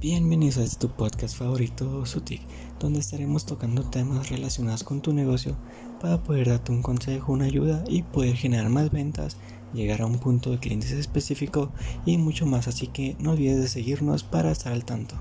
[0.00, 2.40] Bienvenidos a este tu podcast favorito, Sutik,
[2.78, 5.56] donde estaremos tocando temas relacionados con tu negocio
[6.00, 9.38] para poder darte un consejo, una ayuda y poder generar más ventas,
[9.74, 11.72] llegar a un punto de clientes específico
[12.06, 12.68] y mucho más.
[12.68, 15.16] Así que no olvides de seguirnos para estar al tanto.